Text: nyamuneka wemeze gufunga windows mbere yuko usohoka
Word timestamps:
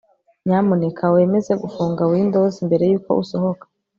nyamuneka 0.45 1.03
wemeze 1.15 1.51
gufunga 1.61 2.01
windows 2.11 2.55
mbere 2.67 2.83
yuko 2.91 3.09
usohoka 3.23 3.65